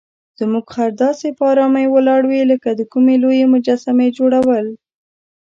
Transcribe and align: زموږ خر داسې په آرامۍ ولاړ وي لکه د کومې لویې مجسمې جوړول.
زموږ 0.39 0.65
خر 0.73 0.89
داسې 1.03 1.27
په 1.37 1.43
آرامۍ 1.51 1.85
ولاړ 1.89 2.21
وي 2.29 2.41
لکه 2.51 2.69
د 2.73 2.81
کومې 2.91 3.15
لویې 3.23 3.45
مجسمې 3.53 4.07
جوړول. 4.17 4.67